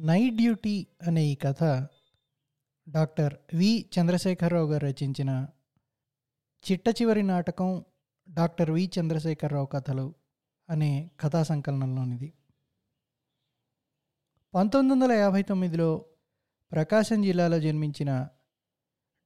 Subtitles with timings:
[0.00, 1.64] Night duty అనే ఈ కథ
[2.88, 5.46] డాక్టర్ వి చంద్రశేఖరరావు గారు రచించిన
[6.70, 7.84] చిట్ట చివరి నాటకం
[8.30, 10.14] డాక్టర్ వి చంద్రశేఖరరావు కథలు
[10.70, 12.32] అనే కథా సంకలనంలోనిది.
[14.54, 16.04] పంతొమ్మిది వందల యాభై తొమ్మిదిలో
[16.72, 18.28] ప్రకాశం జిల్లాలో జన్మించిన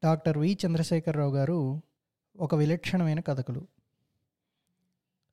[0.04, 1.82] డాక్టర్ వి చంద్రశేఖరరావు గారు
[2.36, 3.68] ఒక విలక్షణమైన కథకులు.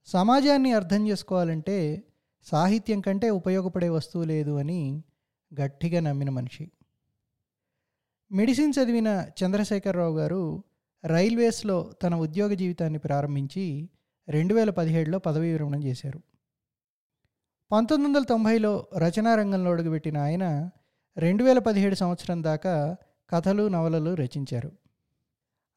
[0.06, 2.04] సమాజాన్ని అర్థం చేసుకోవాలంటే
[2.44, 5.04] సాహిత్యం కంటే ఉపయోగపడే వస్తువు లేదు అని
[5.54, 6.72] గట్టిగా నమ్మిన మనిషి.
[8.32, 10.64] మెడిసిన్ చదివిన చంద్రశేఖరరావు గారు
[11.06, 13.90] రైల్వేస్లో తన ఉద్యోగ జీవితాన్ని ప్రారంభించి
[14.30, 16.22] రెండు వేల పదిహేడులో పదవీ విరమణ చేశారు.
[17.72, 20.70] పంతొమ్మిది వందల తొంభైలో రచనా రంగంలో అడుగుపెట్టిన ఆయన
[21.18, 22.96] రెండు వేల పదిహేడు సంవత్సరం దాకా
[23.30, 24.72] కథలు నవలలు రచించారు.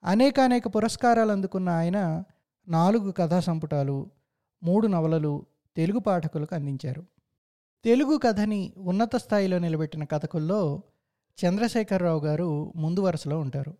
[0.04, 2.24] అనేకానేక పురస్కారాలు అందుకున్న ఆయన
[2.68, 4.10] నాలుగు కథా సంపుటాలు
[4.62, 5.46] మూడు నవలలు
[5.76, 7.11] తెలుగు పాఠకులకు అందించారు.
[7.84, 10.82] తెలుగు కథని ఉన్నత స్థాయిలో నిలబెట్టిన కథకుల్లో
[11.44, 13.78] చంద్రశేఖరరావు గారు ముందు వరుసలో ఉంటారు.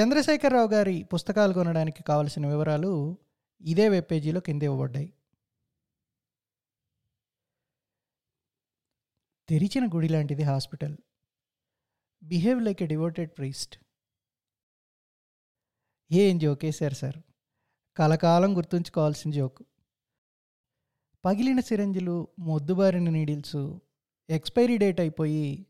[0.00, 3.18] చంద్రశేఖరరావు గారి పుస్తకాలు కొనడానికి కావలసిన వివరాలు
[3.60, 5.12] ఇదే వెబ్ పేజీలో కింద ఇవ్వబడ్డాయి.
[9.48, 10.96] తెరిచిన గుడి లాంటిది hospital.
[12.22, 13.78] Behave like a devoted priest.
[16.12, 17.16] ఏం జోకేశారు సార్?
[17.96, 19.62] కలకాలం గుర్తుంచుకోవాల్సిన జోక్.
[21.24, 23.78] పగిలిన సిరంజిలు మొద్దుబారిన నీడిల్స్
[24.28, 25.66] ఎక్స్పైరీ డేట్ అయిపోయి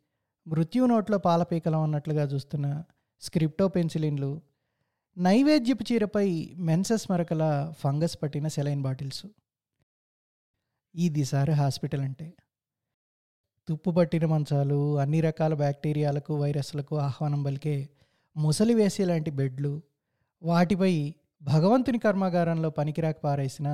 [0.47, 2.85] మృత్యు నోట్లో పాలపీకలం అన్నట్లుగా చూస్తున్న
[3.21, 4.43] స్క్రిప్టో పెన్సిలిన్లు
[5.19, 9.27] నైవేద్యపు చీరపై మెన్సెస్ మరకల ఫంగస్ పట్టిన సెలైన్ బాటిల్స్.
[10.95, 12.35] ఇది సార్ హాస్పిటల్ అంటే
[13.69, 17.89] తుప్పు పట్టిన మంచాలు అన్ని రకాల బ్యాక్టీరియాలకు వైరస్లకు ఆహ్వానం పలికే
[18.37, 19.83] ముసలి వేసే లాంటి బెడ్లు
[20.43, 23.69] వాటిపై భగవంతుని కర్మాగారంలో పనికిరాక పారేసిన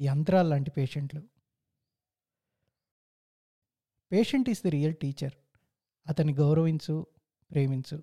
[0.00, 1.22] యంత్రాలు లాంటి పేషెంట్లు.
[4.12, 5.32] Patient is the real teacher.
[6.06, 7.06] అతన్ని గౌరవించు
[7.50, 8.02] ప్రేమించు.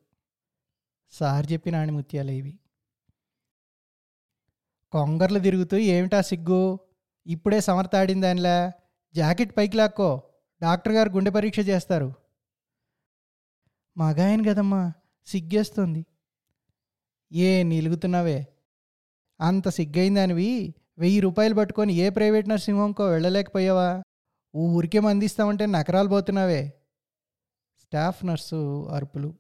[1.12, 2.60] సార్ చెప్పిన ఆణిముత్యాలు ఇవి
[4.92, 6.80] కొంగర్లు తిరుగుతూ ఏమిటా సిగ్గు?
[7.28, 8.72] ఇప్పుడే సమర్థాడింది దానిలా
[9.16, 10.34] జాకెట్ పైకి లాక్కో.
[10.62, 12.14] డాక్టర్ గారు గుండె పరీక్ష చేస్తారు.
[13.98, 14.94] మగాయన కదమ్మా
[15.26, 16.06] సిగ్గేస్తుంది.
[17.32, 18.48] ఏ నిలుగుతున్నావే?
[19.42, 20.76] అంత సిగ్గైందానివి?
[21.00, 24.04] వెయ్యి రూపాయలు పట్టుకొని ఏ ప్రైవేట్ నర్సింగ్ హోమ్కో వెళ్ళలేకపోయావా
[24.56, 26.74] ఊరికే మందిస్తామంటే నకరాలు పోతున్నావే.
[27.80, 29.36] స్టాఫ్ నర్సు అరుపులు.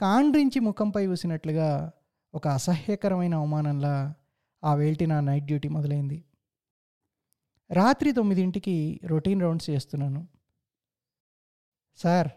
[0.00, 1.92] కాండ్రించి ముఖంపై ఊసినట్లుగా
[2.34, 4.14] ఒక అసహ్యకరమైన అవమానంలా
[4.64, 6.24] ఆ వేల్టి నా నైట్ డ్యూటీ మొదలైంది.
[7.70, 10.28] రాత్రి తొమ్మిదింటికి రొటీన్ రౌండ్స్ చేస్తున్నాను.
[11.96, 12.28] సార్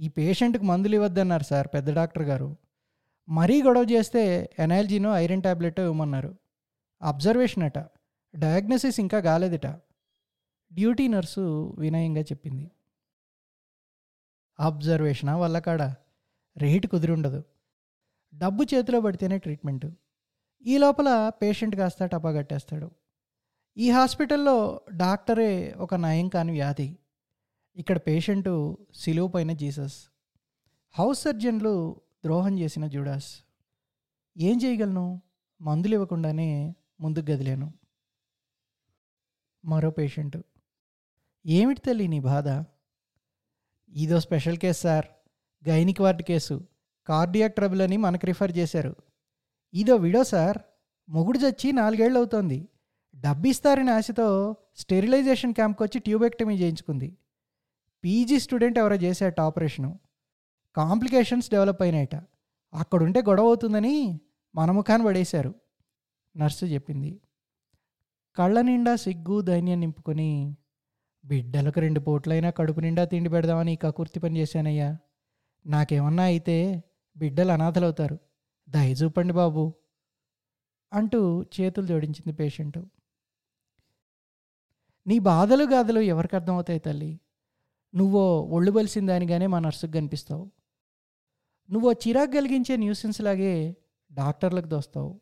[0.00, 2.56] ఈ పేషెంట్కి మందులు ఇవ్వద్దన్నారు సార్ పెద్ద డాక్టర్ గారు.
[3.28, 6.41] మరీ గొడవ చేస్తే ఎనాల్జీనో ఐరన్ ట్యాబ్లెట్ ఇవ్వమన్నారు.
[7.02, 7.78] అబ్జర్వేషన్ అట.
[8.36, 9.66] డయాగ్నోసిస్ ఇంకా కాలేదట.
[10.72, 12.70] డ్యూటీ నర్సు వినయంగా చెప్పింది.
[14.60, 15.82] అబ్జర్వేషనా వల్ల కాడ?
[16.56, 17.44] రేటు కుదిరి ఉండదు
[18.34, 19.86] డబ్బు చేతిలో పడితేనే ట్రీట్మెంట్.
[20.62, 22.90] ఈ లోపల పేషెంట్ కాస్త టపా కట్టేస్తాడు.
[23.76, 26.98] ఈ హాస్పిటల్లో డాక్టరే ఒక నయం కాని వ్యాధి.
[27.76, 30.06] ఇక్కడ పేషెంటు సిలువు పైన జీసస్.
[30.90, 33.40] హౌస్ సర్జన్లు ద్రోహం చేసిన జూడాస్.
[34.36, 35.22] ఏం చేయగలను?
[35.60, 37.74] మందులు ఇవ్వకుండానే ముందుకు గదిలేను
[39.64, 40.36] మరో పేషెంట్.
[41.46, 42.64] ఏమిటి తల్లి నీ బాధ?
[43.88, 45.06] ఇదో special case sir.
[45.68, 46.68] Gynec ward case.
[47.06, 48.96] Cardiac trouble అని మనకు రిఫర్ చేశారు.
[49.74, 50.58] ఇదో విడో సార్.
[51.08, 52.68] మొగుడు చచ్చి నాలుగేళ్ళు అవుతోంది.
[53.20, 57.18] డబ్బిస్తారని ఆశతో స్టెరిలైజేషన్ క్యాంప్కి వచ్చి ట్యూబెక్టమీ చేయించుకుంది.
[58.04, 60.00] పీజీ స్టూడెంట్ ఎవరో చేశాట ఆపరేషను.
[60.76, 62.14] కాంప్లికేషన్స్ డెవలప్ అయినాయట.
[62.74, 64.20] అక్కడుంటే గొడవ అవుతుందని
[64.54, 65.61] మన ముఖాన్ని పడేశారు.
[66.36, 67.20] నర్సు చెప్పింది.
[68.36, 70.56] కళ్ళ నిండా సిగ్గు ధైన్యం నింపుకొని
[71.24, 74.98] బిడ్డలకు రెండు పూట్లైనా కడుపు నిండా తిండి పెడదామని కకుర్తి పని చేశానయ్యా.
[75.66, 76.84] నాకేమన్నా అయితే
[77.16, 78.18] బిడ్డలు అనాథలవుతారు.
[78.68, 79.74] దయ చూపండి బాబు
[80.92, 82.78] అంటూ చేతులు జోడించింది పేషెంట్.
[85.06, 87.20] నీ బాధలు గాథలు ఎవరికి అర్థమవుతాయి తల్లి?
[87.94, 90.50] నువ్వో ఒళ్ళు బలిసిన దానిగానే మా నర్సుకు కనిపిస్తావు.
[91.70, 93.76] నువ్వో చిరాకు కలిగించే న్యూసెన్స్ లాగే
[94.12, 95.21] డాక్టర్లకు దోస్తావు.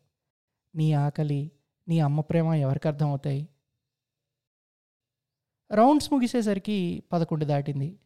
[0.75, 1.51] నీ ఆకలి
[1.87, 3.49] నీ అమ్మ ప్రేమ ఎవరికి అర్థమవుతాయి?
[5.71, 7.99] రౌండ్స్ ముగిసేసరికి పదకొండు దాటింది.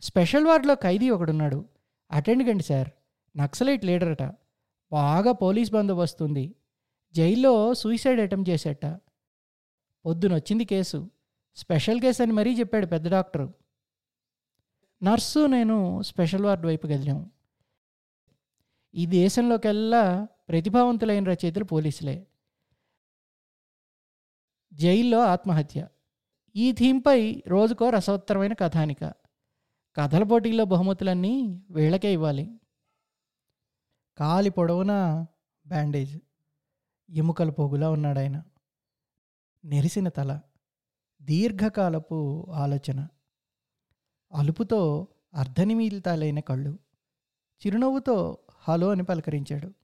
[0.00, 1.68] స్పెషల్ వార్డులో ఖైదీ ఒకడున్నాడు.
[2.10, 2.88] అటెండ్ కండి సార్.
[3.36, 4.22] నక్సలైట్ లీడరట.
[4.92, 6.54] బాగా పోలీస్ బందోబస్తు ఉంది
[7.14, 8.86] జైల్లో సూసైడ్ అటెంప్ట్ చేసేట.
[10.06, 11.10] పొద్దునొచ్చింది కేసు.
[11.56, 13.54] స్పెషల్ కేసు అని మరీ చెప్పాడు పెద్ద డాక్టరు.
[15.02, 17.30] నర్సు నేను స్పెషల్ వార్డు వైపు కదిలాం.
[18.94, 22.26] ఈ దేశంలోకెల్లా ప్రతిభావంతులైన రచయితలు పోలీసులే.
[24.72, 25.88] జైల్లో ఆత్మహత్య.
[26.56, 29.04] ఈ థీమ్పై రోజుకో రసవత్తరమైన కథానిక.
[29.96, 32.60] కథల పోటీల్లో బహుమతులన్నీ వీళ్ళకే ఇవ్వాలి.
[34.16, 35.26] కాలి పొడవున
[35.66, 36.20] బ్యాండేజ్.
[37.10, 38.42] ఎముకల పోగులా ఉన్నాడాయన.
[39.64, 40.40] నెరిసిన తల.
[41.22, 43.08] దీర్ఘకాలపు ఆలోచన.
[44.32, 46.78] అలుపుతో అర్ధనిమీలితాలైన కళ్ళు.
[47.66, 49.81] చిరునవ్వుతో హలో అని పలకరించాడు.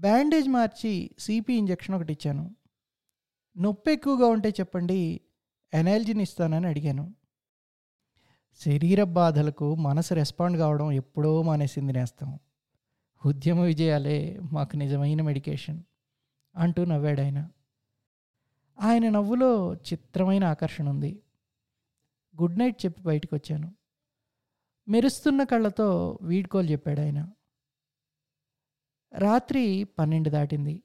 [0.00, 2.56] బ్యాండేజ్ మార్చి సిపి ఇంజెక్షన్ ఒకటి ఇచ్చాను.
[3.58, 5.20] నొప్పి ఎక్కువగా ఉంటే చెప్పండి
[5.74, 7.14] ఎనాల్జిన్ ఇస్తానని అడిగాను.
[8.64, 12.38] శరీర బాధలకు మనసు రెస్పాండ్ కావడం ఎప్పుడో మానేసింది నేస్తాం.
[13.26, 15.82] ఉద్యమ విజయాలే మాకు నిజమైన మెడికేషన్
[16.56, 17.48] అంటూ నవ్వాడు ఆయన.
[18.80, 21.22] ఆయన నవ్వులో చిత్రమైన ఆకర్షణ ఉంది.
[22.42, 23.74] గుడ్ నైట్ చెప్పి బయటకు వచ్చాను
[24.88, 27.32] మెరుస్తున్న కళ్ళతో వీడ్కోలు చెప్పాడు ఆయన.
[29.18, 30.82] రాత్రి పన్నెండు దాటింది.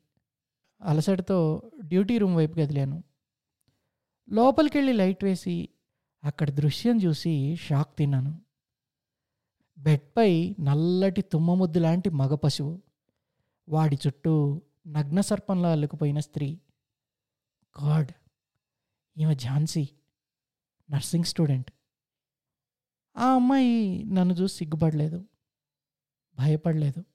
[0.81, 3.03] అలసటతో డ్యూటీ రూమ్ వైపు కదిలాను
[4.29, 5.69] లోపలికెళ్ళి లైట్ వేసి
[6.23, 8.41] అక్కడ దృశ్యం చూసి షాక్ తిన్నాను.
[9.77, 12.81] బెడ్పై నల్లటి తుమ్మముద్దు లాంటి మగ పశువు
[13.69, 16.59] వాడి చుట్టూ నగ్న సర్పంలా అల్లుకుపోయిన స్త్రీ.
[17.83, 18.11] గాడ్
[19.17, 19.89] ఈమె ఝాన్సీ
[20.91, 21.71] నర్సింగ్ స్టూడెంట్.
[23.17, 25.25] ఆ అమ్మాయి నన్ను చూసి సిగ్గుపడలేదు
[26.39, 27.05] భయపడలేదు.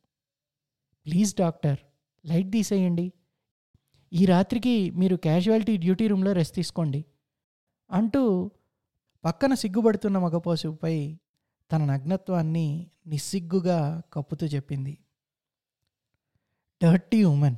[1.06, 1.78] ప్లీజ్ డాక్టర్
[2.26, 3.12] లైట్ తీసేయండి.
[4.12, 7.04] ఈ రాత్రికి మీరు క్యాజువాలిటీ డ్యూటీ రూమ్లో రెస్ట్ తీసుకోండి.
[7.90, 8.50] అంటూ
[9.24, 11.18] పక్కన సిగ్గుపడుతున్న మగపోసుపై
[11.72, 14.98] తన నగ్నత్వాన్ని నిస్సిగ్గుగా కప్పుతూ చెప్పింది.
[16.84, 17.56] Dirty women.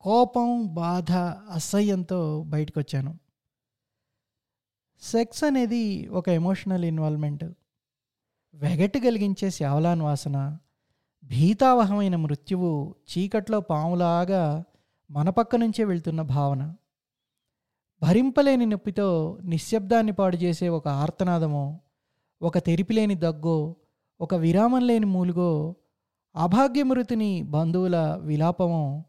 [0.00, 1.12] కోపం బాధ
[1.52, 3.18] అసహ్యంతో బయటకొచ్చాను.
[5.00, 7.44] సెక్స్ అనేది ఒక ఎమోషనల్ ఇన్వాల్వ్మెంట్.
[8.54, 10.58] వెగటి కలిగించే శావలాన్ వాసన
[11.24, 14.64] భీతావహమైన మృత్యువు చీకట్లో పాములాగా
[15.10, 16.74] మన పక్క నుంచే వెళ్తున్న భావన.
[18.02, 21.80] భరింపలేని నొప్పితో నిశ్శబ్దాన్ని పాడు చేసే ఒక ఆర్తనాదమో
[22.42, 23.76] ఒక తెరిపిలేని దగ్గో
[24.20, 25.76] ఒక విరామం లేని మూలుగో
[26.36, 29.04] అభాగ్యమృతిని బంధువుల విలాపమో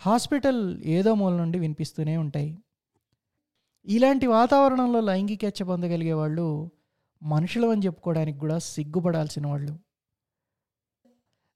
[0.00, 2.58] హాస్పిటల్ ఏదో మూల నుండి వినిపిస్తూనే ఉంటాయి.
[3.86, 6.70] ఇలాంటి వాతావరణంలో లైంగికేచ్ఛ పొందగలిగే వాళ్ళు
[7.22, 9.85] మనుషులు అని చెప్పుకోవడానికి కూడా సిగ్గుపడాల్సిన వాళ్ళు.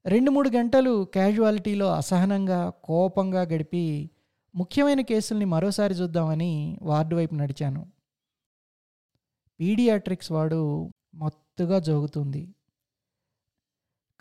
[0.05, 4.09] రెండు మూడు గంటలు క్యాజువాలిటీలో అసహనంగా కోపంగా గడిపి
[4.55, 7.87] ముఖ్యమైన కేసుల్ని మరోసారి చూద్దామని వార్డు వైపు నడిచాను.
[9.59, 12.55] పీడియాట్రిక్స్ వాడు మత్తుగా జోగుతుంది.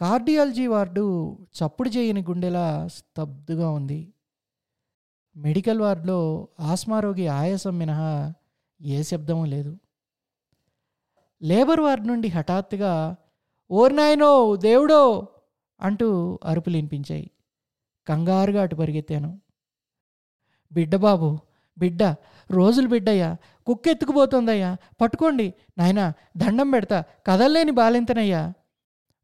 [0.01, 4.15] కార్డియాలజీ వార్డు చప్పుడు చేయని గుండెలా స్తబ్దుగా ఉంది.
[5.37, 8.33] మెడికల్ వార్డులో ఆస్మారోగి ఆయాసం మినహా
[8.83, 9.79] ఏ శబ్దమూ లేదు.
[11.43, 13.17] లేబర్ వార్డు నుండి హఠాత్తుగా
[13.71, 15.29] ఓర్నాయనో దేవుడో
[15.81, 17.31] అంటూ అరుపులు వినిపించాయి.
[18.09, 19.41] కంగారుగా అటు పరిగెత్తాను.
[20.73, 21.39] బిడ్డ బాబు
[21.79, 22.03] బిడ్డ
[22.51, 23.37] రోజులు బిడ్డయ్యా
[23.67, 25.55] కుక్క ఎత్తుకుపోతుందయ్యా పట్టుకోండి.
[25.79, 28.53] నాయనా దండం పెడతా కదల్లేని బాలింతనయ్యా.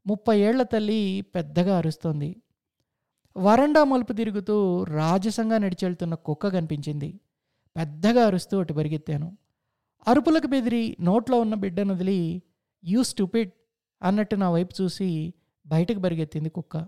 [0.07, 2.41] ముప్పై ఏళ్ళ తల్లి పెద్దగా అరుస్తోంది.
[3.37, 7.19] వరండా మలుపు తిరుగుతూ రాజసంగా నడిచెళ్తున్న కుక్క కనిపించింది.
[7.77, 9.37] పెద్దగా అరుస్తూ అటు పరిగెత్తాను.
[10.07, 12.41] అరుపులకు బెదిరి నోట్లో ఉన్న బిడ్డను వదిలి
[12.85, 13.51] యూ స్టూపిడ్
[14.03, 15.33] అన్నట్టు నా వైపు చూసి
[15.67, 16.87] బయటకు పరిగెత్తింది కుక్క.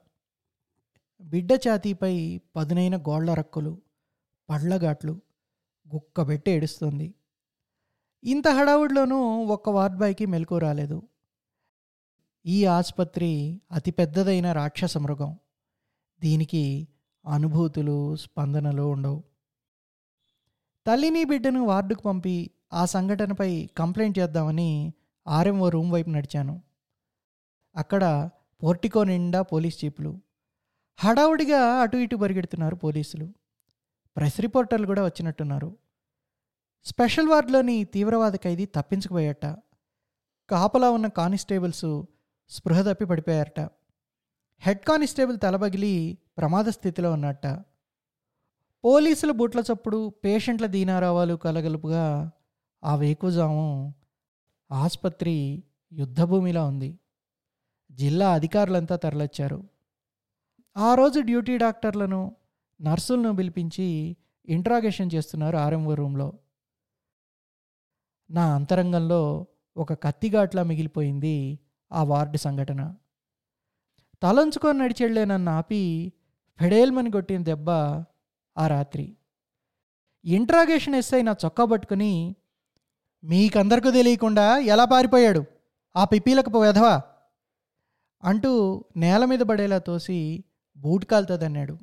[1.21, 3.81] బిడ్డ ఛాతీపై పదునైన గోళ్ళ రక్కులు
[4.49, 5.21] పళ్ళగాట్లు
[5.95, 7.13] గుక్కబెట్టి ఏడుస్తుంది.
[8.23, 11.01] ఇంత హడావుడిలోనూ ఒక్క వార్డ్ బాయ్కి మెలకు రాలేదు.
[12.45, 15.39] ఈ ఆసుపత్రి అతిపెద్దదైన రాక్షస మృగం.
[16.21, 16.87] దీనికి
[17.27, 19.23] అనుభూతులు స్పందనలు ఉండవు.
[20.87, 24.93] తల్లిని బిడ్డను వార్డుకు పంపి ఆ సంఘటనపై కంప్లైంట్ చేద్దామని
[25.27, 26.61] ఆర్ఎంఓ రూమ్ వైపు నడిచాను.
[27.75, 28.29] అక్కడ
[28.63, 30.21] పోర్టికో నిండా పోలీస్ జీపులు.
[30.97, 33.33] హడావుడిగా అటు ఇటు పరిగెడుతున్నారు పోలీసులు.
[34.17, 35.77] ప్రెస్ రిపోర్టర్లు కూడా వచ్చినట్టున్నారు.
[36.85, 39.45] స్పెషల్ వార్డులోని తీవ్రవాద ఖైదీ తప్పించుకుపోయాట.
[40.49, 42.03] కాపలా ఉన్న కానిస్టేబుల్స్
[42.49, 43.59] స్పృహ తప్పి పడిపోయారట.
[44.59, 47.45] హెడ్ కానిస్టేబుల్ తలబగిలి ప్రమాద స్థితిలో ఉన్నట్ట
[48.85, 52.31] పోలీసుల బూట్ల చప్పుడు పేషెంట్ల దీనారావాలు కలగలుపుగా
[52.83, 53.93] ఆ వేకుజాము
[54.71, 55.63] ఆసుపత్రి
[55.93, 56.99] యుద్ధభూమిలా ఉంది.
[57.99, 59.63] జిల్లా అధికారులంతా తరలిచ్చారు.
[60.77, 62.35] ఆ రోజు డ్యూటీ డాక్టర్లను
[62.81, 64.17] నర్సులను పిలిపించి
[64.49, 66.33] ఇంట్రాగేషన్ చేస్తున్నారు ఆర్ఎంఓ రూమ్లో.
[68.31, 71.59] నా అంతరంగంలో ఒక కత్తిగాట్లా మిగిలిపోయింది
[71.91, 72.95] ఆ వార్డు సంఘటన.
[74.23, 76.13] తలంచుకొని నడిచెళ్ళే నన్ను ఆపి
[76.59, 77.69] ఫెడేల్మని కొట్టిన దెబ్బ
[78.57, 79.17] ఆ రాత్రి.
[80.25, 82.35] ఇంట్రాగేషన్ ఎస్ఐ నా చొక్కా పట్టుకుని
[83.23, 85.43] మీకందరికీ తెలియకుండా ఎలా పారిపోయాడు?
[85.95, 87.01] ఆ పిప్పీలకు వెధవా
[88.23, 90.43] అంటూ నేల మీద పడేలా తోసి
[90.77, 91.77] బూట్ కాలుతుందన్నాడు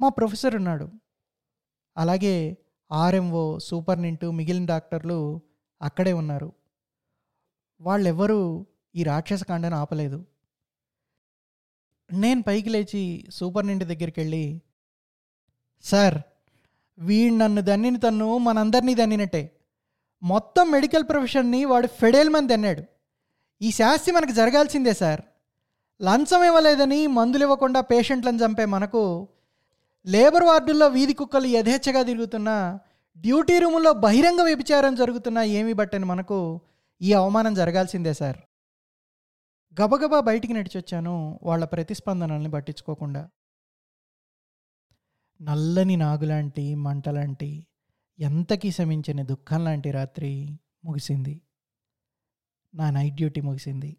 [0.00, 0.90] మా ప్రొఫెసర్ ఉన్నాడు.
[1.96, 2.56] అలాగే
[2.92, 5.40] ఆర్ఎంఓ సూపర్నింటు మిగిలిన డాక్టర్లు
[5.82, 6.52] అక్కడే ఉన్నారు.
[7.80, 10.26] వాళ్ళెవ్వరూ ఈ రాక్షస కాండను ఆపలేదు.
[12.12, 14.62] నేను పైకి లేచి సూపర్నింటి దగ్గరికి వెళ్ళి
[15.82, 16.18] సార్
[16.98, 19.56] వీడు నన్ను దన్నిని తన్ను మనందరినీ దన్నినట్టే.
[20.22, 22.91] మొత్తం మెడికల్ ప్రొఫెషన్ని వాడు ఫెడేల్మని దన్నాడు
[23.62, 25.20] ఈ శాస్తి మనకు జరగాల్సిందే సార్.
[26.02, 29.28] లంచం ఇవ్వలేదని మందులు ఇవ్వకుండా పేషెంట్లను చంపే మనకు
[30.06, 32.78] లేబర్ వార్డుల్లో వీధి కుక్కలు యథేచ్ఛగా తిరుగుతున్నా
[33.18, 36.60] డ్యూటీ రూముల్లో బహిరంగ వ్యభిచారం జరుగుతున్నా ఏమీ బట్టని మనకు
[37.02, 38.36] ఈ అవమానం జరగాల్సిందే సార్.
[39.80, 43.28] గబగబా బయటికి నడిచొచ్చాను వాళ్ళ ప్రతిస్పందనల్ని పట్టించుకోకుండా.
[45.42, 47.66] నల్లని నాగులాంటి మంటలాంటి
[48.18, 51.40] ఎంతకీ శమించని దుఃఖం లాంటి రాత్రి ముగిసింది.
[52.74, 53.96] నా నైట్ డ్యూటీ ముగిసింది.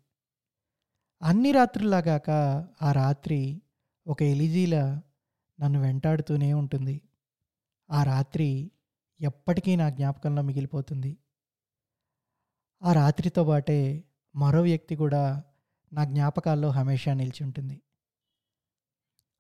[1.22, 2.30] అన్ని రాత్రుల్లాగాక
[2.82, 3.62] ఆ రాత్రి
[4.08, 5.02] ఒక ఎలిజీలా
[5.60, 7.02] నన్ను వెంటాడుతూనే ఉంటుంది.
[7.92, 8.72] ఆ రాత్రి
[9.22, 11.18] ఎప్పటికీ నా జ్ఞాపకంలో మిగిలిపోతుంది.
[12.84, 14.04] ఆ రాత్రితో పాటే
[14.36, 15.44] మరో వ్యక్తి కూడా
[15.94, 17.82] నా జ్ఞాపకాల్లో హమేషా నిలిచి ఉంటుంది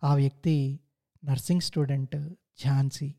[0.03, 0.79] ఆ వ్యక్తి
[1.25, 2.15] నర్సింగ్ స్టూడెంట్
[2.63, 3.15] ఝాన్సీ.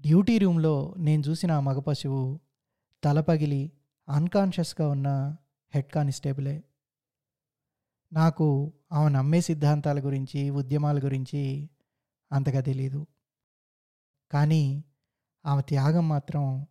[0.00, 2.40] డ్యూటీ రూమ్లో నేను చూసిన ఆ మగ పశువు
[3.04, 3.72] తల పగిలి
[4.08, 5.36] అన్కాన్షియస్గా ఉన్న
[5.74, 6.64] హెడ్ కానిస్టేబులే.
[8.12, 11.70] నాకు ఆమె నమ్మే సిద్ధాంతాల గురించి ఉద్యమాల గురించి
[12.32, 13.06] అంతగా తెలియదు
[14.30, 14.84] కానీ
[15.46, 16.66] ఆమె త్యాగం మాత్రం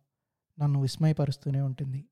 [0.60, 2.08] నన్ను విస్మయపరుస్తూనే ఉంటుంది.